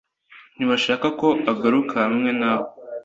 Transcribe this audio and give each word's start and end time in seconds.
Ntibashaka 0.55 1.07
ko 1.19 1.27
ugaruka 1.51 1.95
hamwe 2.05 2.29
nawe. 2.39 2.69